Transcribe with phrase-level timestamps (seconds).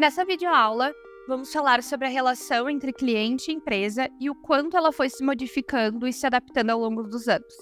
[0.00, 0.94] Nessa videoaula,
[1.28, 5.22] vamos falar sobre a relação entre cliente e empresa e o quanto ela foi se
[5.22, 7.54] modificando e se adaptando ao longo dos anos.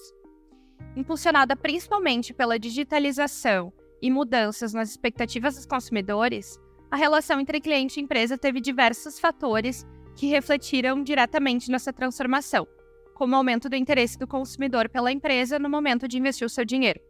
[0.95, 6.57] Impulsionada principalmente pela digitalização e mudanças nas expectativas dos consumidores,
[6.93, 9.85] a relação entre cliente e empresa teve diversos fatores
[10.15, 12.69] que refletiram diretamente nessa transformação,
[13.17, 16.65] como o aumento do interesse do consumidor pela empresa no momento de investir o seu
[16.65, 17.01] dinheiro.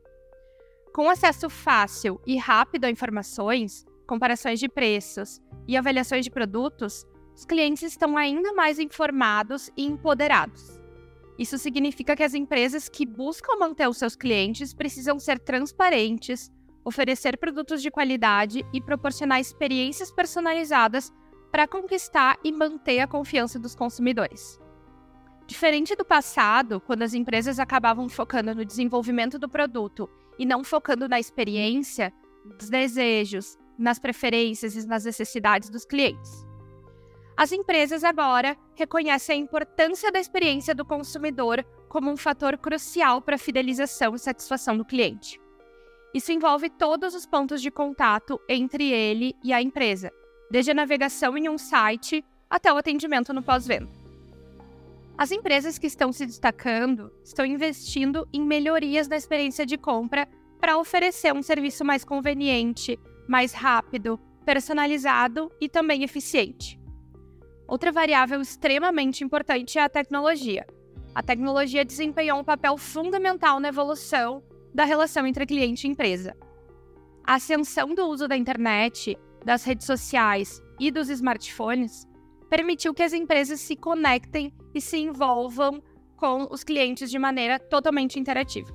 [0.95, 7.44] Com acesso fácil e rápido a informações, comparações de preços e avaliações de produtos, os
[7.44, 10.80] clientes estão ainda mais informados e empoderados.
[11.38, 16.50] Isso significa que as empresas que buscam manter os seus clientes precisam ser transparentes,
[16.82, 21.12] oferecer produtos de qualidade e proporcionar experiências personalizadas
[21.52, 24.58] para conquistar e manter a confiança dos consumidores.
[25.46, 31.08] Diferente do passado, quando as empresas acabavam focando no desenvolvimento do produto e não focando
[31.08, 32.12] na experiência,
[32.44, 36.46] nos desejos, nas preferências e nas necessidades dos clientes.
[37.36, 43.36] As empresas agora reconhecem a importância da experiência do consumidor como um fator crucial para
[43.36, 45.40] a fidelização e satisfação do cliente.
[46.12, 50.10] Isso envolve todos os pontos de contato entre ele e a empresa,
[50.50, 53.88] desde a navegação em um site até o atendimento no pós-venda.
[55.16, 60.28] As empresas que estão se destacando estão investindo em melhorias na experiência de compra
[60.60, 66.80] para oferecer um serviço mais conveniente, mais rápido, personalizado e também eficiente.
[67.68, 70.66] Outra variável extremamente importante é a tecnologia.
[71.14, 74.42] A tecnologia desempenhou um papel fundamental na evolução
[74.74, 76.34] da relação entre cliente e empresa.
[77.22, 82.06] A ascensão do uso da internet das redes sociais e dos smartphones
[82.48, 85.82] permitiu que as empresas se conectem e se envolvam
[86.16, 88.74] com os clientes de maneira totalmente interativa.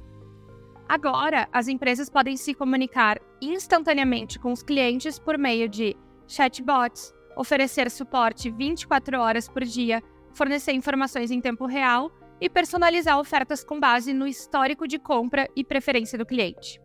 [0.87, 5.95] Agora, as empresas podem se comunicar instantaneamente com os clientes por meio de
[6.27, 13.63] chatbots, oferecer suporte 24 horas por dia, fornecer informações em tempo real e personalizar ofertas
[13.63, 16.81] com base no histórico de compra e preferência do cliente.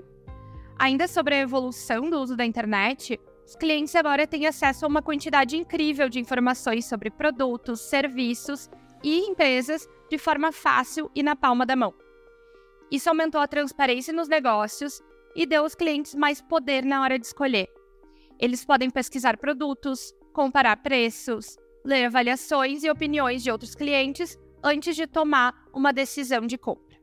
[0.78, 5.02] Ainda sobre a evolução do uso da internet, os clientes agora têm acesso a uma
[5.02, 8.70] quantidade incrível de informações sobre produtos, serviços
[9.02, 11.92] e empresas de forma fácil e na palma da mão.
[12.90, 15.02] Isso aumentou a transparência nos negócios
[15.36, 17.68] e deu aos clientes mais poder na hora de escolher.
[18.38, 25.06] Eles podem pesquisar produtos, comparar preços, ler avaliações e opiniões de outros clientes antes de
[25.06, 26.96] tomar uma decisão de compra.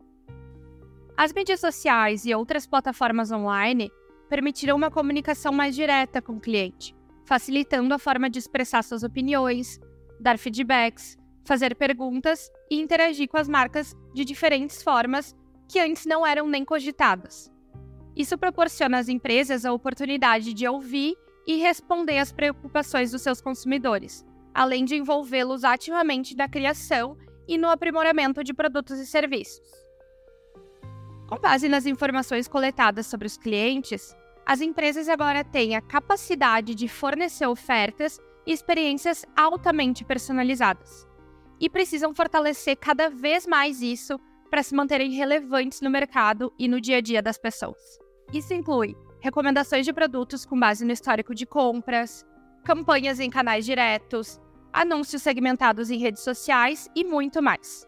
[1.15, 3.91] As mídias sociais e outras plataformas online
[4.27, 9.79] permitiram uma comunicação mais direta com o cliente, facilitando a forma de expressar suas opiniões,
[10.19, 15.35] dar feedbacks, fazer perguntas e interagir com as marcas de diferentes formas
[15.67, 17.51] que antes não eram nem cogitadas.
[18.15, 21.15] Isso proporciona às empresas a oportunidade de ouvir
[21.45, 27.17] e responder às preocupações dos seus consumidores, além de envolvê-los ativamente na criação
[27.47, 29.85] e no aprimoramento de produtos e serviços.
[31.27, 34.15] Com base nas informações coletadas sobre os clientes,
[34.45, 41.07] as empresas agora têm a capacidade de fornecer ofertas e experiências altamente personalizadas.
[41.59, 44.19] E precisam fortalecer cada vez mais isso
[44.55, 47.99] para se manterem relevantes no mercado e no dia a dia das pessoas.
[48.33, 52.25] Isso inclui recomendações de produtos com base no histórico de compras,
[52.63, 54.39] campanhas em canais diretos,
[54.71, 57.85] anúncios segmentados em redes sociais e muito mais.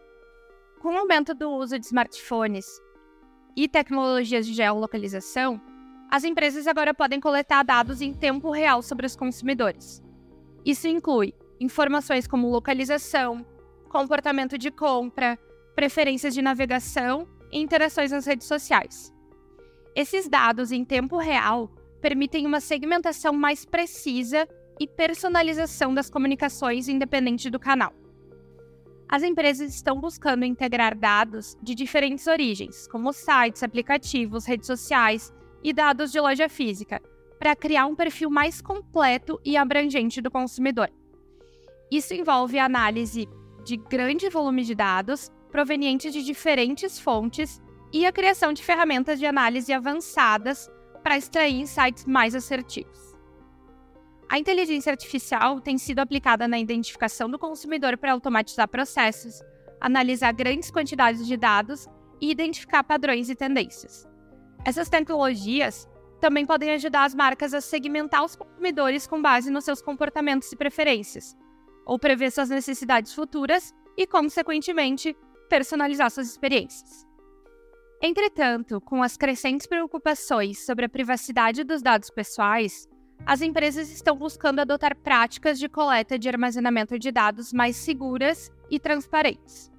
[0.82, 2.66] Com o aumento do uso de smartphones
[3.56, 5.58] e tecnologias de geolocalização,
[6.10, 10.02] as empresas agora podem coletar dados em tempo real sobre os consumidores.
[10.66, 13.42] Isso inclui informações como localização,
[13.88, 15.38] comportamento de compra,
[15.78, 19.14] preferências de navegação e interações nas redes sociais.
[19.94, 24.48] Esses dados em tempo real permitem uma segmentação mais precisa
[24.80, 27.94] e personalização das comunicações independente do canal
[29.08, 35.32] as empresas estão buscando integrar dados de diferentes origens, como sites, aplicativos, redes sociais
[35.64, 37.00] e dados de loja física,
[37.38, 40.90] para criar um perfil mais completo e abrangente do consumidor.
[41.90, 43.26] Isso envolve a análise
[43.64, 47.60] de grande volume de dados provenientes de diferentes fontes
[47.92, 50.70] e a criação de ferramentas de análise avançadas
[51.02, 53.16] para extrair insights mais assertivos.
[54.30, 59.40] A inteligência artificial tem sido aplicada na identificação do consumidor para automatizar processos,
[59.80, 61.86] analisar grandes quantidades de dados
[62.20, 64.06] e identificar padrões e tendências.
[64.66, 65.88] Essas tecnologias
[66.20, 70.56] também podem ajudar as marcas a segmentar os consumidores com base nos seus comportamentos e
[70.56, 71.36] preferências,
[71.86, 75.16] ou prever suas necessidades futuras e, consequentemente,
[75.48, 77.06] personalizar suas experiências.
[78.00, 82.88] Entretanto, com as crescentes preocupações sobre a privacidade dos dados pessoais,
[83.26, 88.78] as empresas estão buscando adotar práticas de coleta de armazenamento de dados mais seguras e
[88.78, 89.72] transparentes.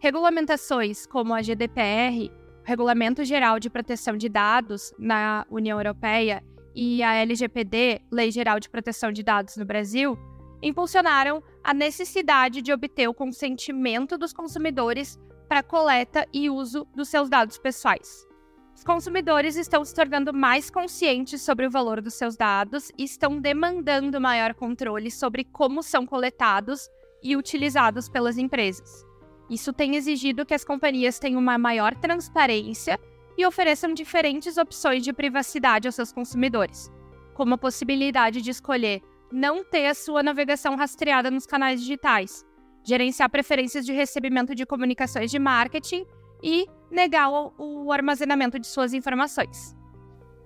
[0.00, 2.30] Regulamentações como a GDPR,
[2.64, 6.42] Regulamento Geral de Proteção de Dados na União Europeia,
[6.76, 10.18] e a LGPD, Lei Geral de Proteção de Dados no Brasil,
[10.62, 15.18] impulsionaram a necessidade de obter o consentimento dos consumidores
[15.48, 18.24] para coleta e uso dos seus dados pessoais.
[18.72, 23.40] Os consumidores estão se tornando mais conscientes sobre o valor dos seus dados e estão
[23.40, 26.88] demandando maior controle sobre como são coletados
[27.20, 29.04] e utilizados pelas empresas.
[29.50, 32.96] Isso tem exigido que as companhias tenham uma maior transparência
[33.36, 36.92] e ofereçam diferentes opções de privacidade aos seus consumidores,
[37.34, 39.02] como a possibilidade de escolher
[39.36, 42.42] não ter a sua navegação rastreada nos canais digitais,
[42.82, 46.06] gerenciar preferências de recebimento de comunicações de marketing
[46.42, 49.76] e negar o, o armazenamento de suas informações.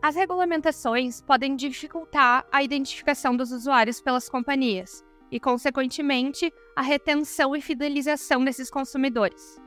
[0.03, 7.61] As regulamentações podem dificultar a identificação dos usuários pelas companhias e, consequentemente, a retenção e
[7.61, 9.61] fidelização desses consumidores.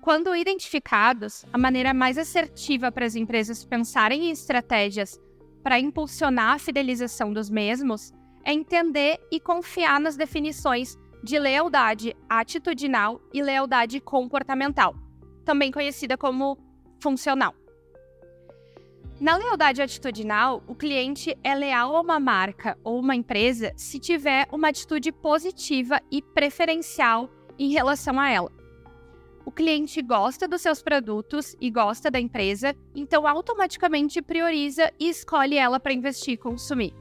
[0.00, 5.20] Quando identificados, a maneira mais assertiva para as empresas pensarem em estratégias
[5.64, 8.14] para impulsionar a fidelização dos mesmos
[8.46, 14.94] é entender e confiar nas definições de lealdade atitudinal e lealdade comportamental
[15.46, 16.58] também conhecida como
[17.00, 17.54] funcional.
[19.18, 24.46] Na lealdade atitudinal, o cliente é leal a uma marca ou uma empresa se tiver
[24.52, 28.52] uma atitude positiva e preferencial em relação a ela.
[29.46, 35.56] O cliente gosta dos seus produtos e gosta da empresa, então automaticamente prioriza e escolhe
[35.56, 36.92] ela para investir e consumir.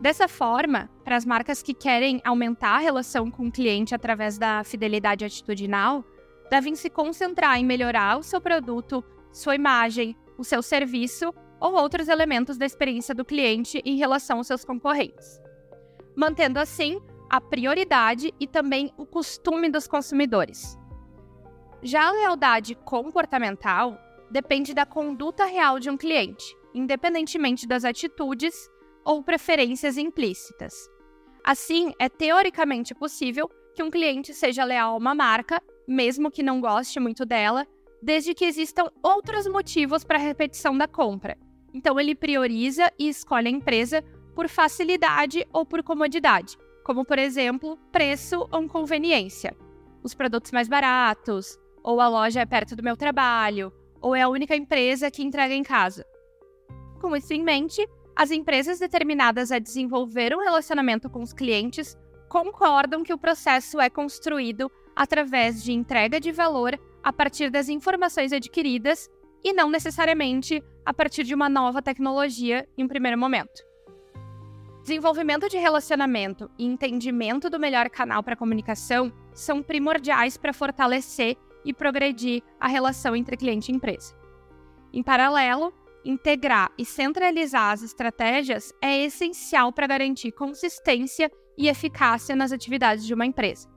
[0.00, 4.62] Dessa forma, para as marcas que querem aumentar a relação com o cliente através da
[4.62, 6.04] fidelidade atitudinal,
[6.48, 12.06] devem se concentrar em melhorar o seu produto, sua imagem, o seu serviço ou outros
[12.06, 15.42] elementos da experiência do cliente em relação aos seus concorrentes,
[16.16, 20.78] mantendo assim a prioridade e também o costume dos consumidores.
[21.82, 23.98] Já a lealdade comportamental
[24.30, 28.70] depende da conduta real de um cliente, independentemente das atitudes
[29.08, 30.74] ou preferências implícitas.
[31.42, 36.60] Assim, é teoricamente possível que um cliente seja leal a uma marca mesmo que não
[36.60, 37.66] goste muito dela,
[38.02, 41.38] desde que existam outros motivos para a repetição da compra.
[41.72, 47.78] Então, ele prioriza e escolhe a empresa por facilidade ou por comodidade, como, por exemplo,
[47.90, 49.56] preço ou conveniência.
[50.02, 54.28] Os produtos mais baratos, ou a loja é perto do meu trabalho, ou é a
[54.28, 56.04] única empresa que entrega em casa.
[57.00, 57.84] Com isso em mente,
[58.18, 61.96] as empresas determinadas a desenvolver um relacionamento com os clientes
[62.28, 68.32] concordam que o processo é construído através de entrega de valor a partir das informações
[68.32, 69.08] adquiridas
[69.44, 73.62] e não necessariamente a partir de uma nova tecnologia em um primeiro momento.
[74.82, 81.72] Desenvolvimento de relacionamento e entendimento do melhor canal para comunicação são primordiais para fortalecer e
[81.72, 84.12] progredir a relação entre cliente e empresa.
[84.92, 85.72] Em paralelo,
[86.04, 93.12] integrar e centralizar as estratégias é essencial para garantir consistência e eficácia nas atividades de
[93.12, 93.68] uma empresa.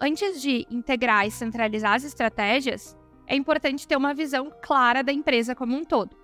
[0.00, 5.54] Antes de integrar e centralizar as estratégias, é importante ter uma visão clara da empresa
[5.54, 6.14] como um todo.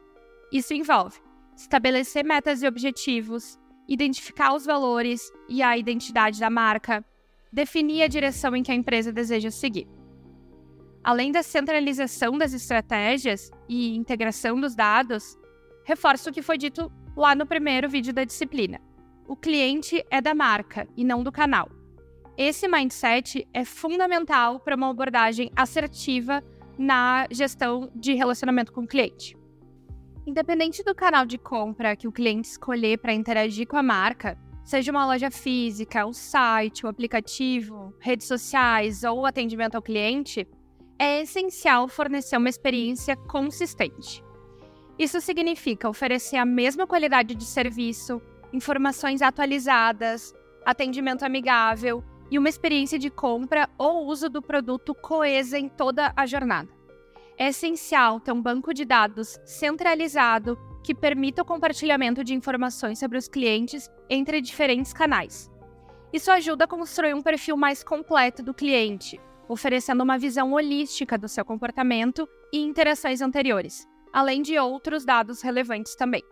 [0.52, 1.18] Isso envolve
[1.56, 7.04] estabelecer metas e objetivos, identificar os valores e a identidade da marca,
[7.52, 9.86] definir a direção em que a empresa deseja seguir.
[11.10, 15.36] Além da centralização das estratégias e integração dos dados,
[15.82, 18.80] reforço o que foi dito lá no primeiro vídeo da disciplina.
[19.26, 21.68] O cliente é da marca e não do canal.
[22.38, 26.44] Esse mindset é fundamental para uma abordagem assertiva
[26.78, 29.36] na gestão de relacionamento com o cliente.
[30.24, 34.92] Independente do canal de compra que o cliente escolher para interagir com a marca, seja
[34.92, 40.46] uma loja física, um site, um aplicativo, redes sociais ou atendimento ao cliente,
[41.00, 44.22] é essencial fornecer uma experiência consistente.
[44.98, 48.20] Isso significa oferecer a mesma qualidade de serviço,
[48.52, 55.70] informações atualizadas, atendimento amigável e uma experiência de compra ou uso do produto coesa em
[55.70, 56.68] toda a jornada.
[57.38, 63.16] É essencial ter um banco de dados centralizado que permita o compartilhamento de informações sobre
[63.16, 65.50] os clientes entre diferentes canais.
[66.12, 69.18] Isso ajuda a construir um perfil mais completo do cliente,
[69.50, 75.96] oferecendo uma visão holística do seu comportamento e interações anteriores, além de outros dados relevantes
[75.96, 76.22] também.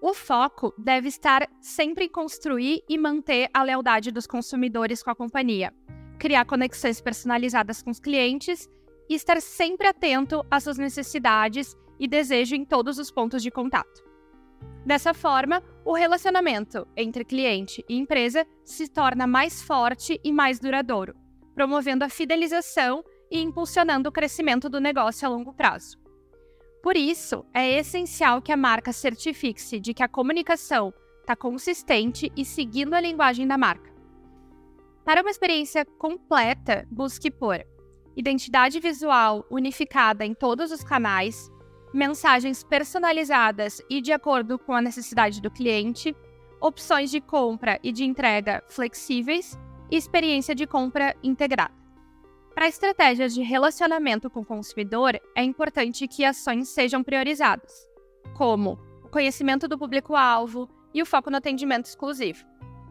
[0.00, 5.16] O foco deve estar sempre em construir e manter a lealdade dos consumidores com a
[5.16, 5.74] companhia,
[6.20, 8.68] criar conexões personalizadas com os clientes
[9.08, 14.04] e estar sempre atento às suas necessidades e desejo em todos os pontos de contato.
[14.86, 21.12] Dessa forma, o relacionamento entre cliente e empresa se torna mais forte e mais duradouro,
[21.58, 25.98] promovendo a fidelização e impulsionando o crescimento do negócio a longo prazo.
[26.80, 32.44] Por isso, é essencial que a marca certifique-se de que a comunicação está consistente e
[32.44, 33.92] seguindo a linguagem da marca.
[35.04, 37.58] Para uma experiência completa, busque por
[38.16, 41.50] identidade visual unificada em todos os canais,
[41.92, 46.14] mensagens personalizadas e de acordo com a necessidade do cliente,
[46.60, 49.58] opções de compra e de entrega flexíveis
[49.90, 51.74] e experiência de compra integrada.
[52.54, 57.88] Para estratégias de relacionamento com o consumidor, é importante que ações sejam priorizadas,
[58.36, 62.44] como o conhecimento do público-alvo e o foco no atendimento exclusivo.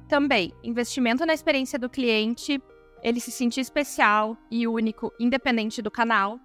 [0.08, 2.62] Também, investimento na experiência do cliente,
[3.04, 6.40] ele se sentir especial e único, independente do canal,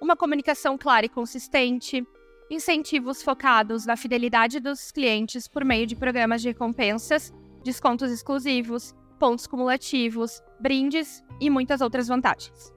[0.00, 2.04] uma comunicação clara e consistente,
[2.50, 9.46] incentivos focados na fidelidade dos clientes por meio de programas de recompensas, descontos exclusivos, pontos
[9.46, 12.72] cumulativos, brindes e muitas outras vantagens.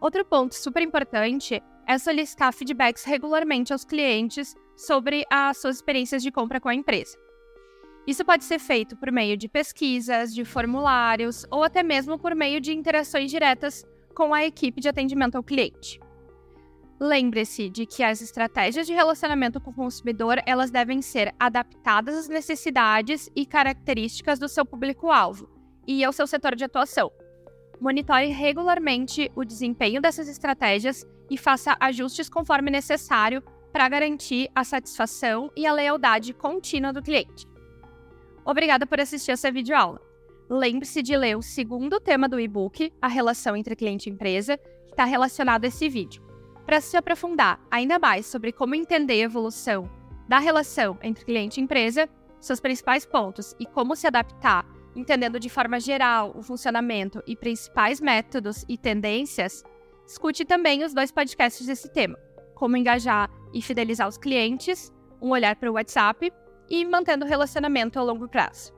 [0.00, 6.32] Outro ponto super importante é solicitar feedbacks regularmente aos clientes sobre as suas experiências de
[6.32, 7.16] compra com a empresa.
[8.06, 12.60] Isso pode ser feito por meio de pesquisas, de formulários ou até mesmo por meio
[12.60, 16.00] de interações diretas com a equipe de atendimento ao cliente.
[16.98, 22.28] Lembre-se de que as estratégias de relacionamento com o consumidor elas devem ser adaptadas às
[22.28, 25.48] necessidades e características do seu público-alvo
[25.86, 27.12] e ao seu setor de atuação.
[27.78, 35.50] Monitore regularmente o desempenho dessas estratégias e faça ajustes conforme necessário para garantir a satisfação
[35.54, 37.46] e a lealdade contínua do cliente.
[38.42, 40.00] Obrigada por assistir essa videoaula.
[40.48, 44.92] Lembre-se de ler o segundo tema do e-book, a relação entre cliente e empresa, que
[44.92, 46.25] está relacionado a esse vídeo.
[46.66, 49.88] Para se aprofundar ainda mais sobre como entender a evolução
[50.28, 52.08] da relação entre cliente e empresa,
[52.40, 58.00] seus principais pontos e como se adaptar, entendendo de forma geral o funcionamento e principais
[58.00, 59.62] métodos e tendências,
[60.04, 62.18] escute também os dois podcasts desse tema:
[62.56, 64.92] Como engajar e fidelizar os clientes,
[65.22, 66.32] um olhar para o WhatsApp
[66.68, 68.75] e mantendo o relacionamento a longo prazo.